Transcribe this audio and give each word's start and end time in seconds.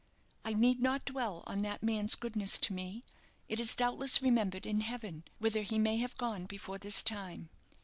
I 0.43 0.55
need 0.55 0.81
not 0.81 1.05
dwell 1.05 1.43
on 1.45 1.61
that 1.61 1.83
man's 1.83 2.15
goodness 2.15 2.57
to 2.57 2.73
me; 2.73 3.05
it 3.47 3.59
is, 3.59 3.75
doubtless, 3.75 4.19
remembered 4.19 4.65
in 4.65 4.81
heaven, 4.81 5.25
whither 5.37 5.61
he 5.61 5.77
may 5.77 5.97
have 5.97 6.17
gone 6.17 6.47
before 6.47 6.79
this 6.79 7.03
time. 7.03 7.49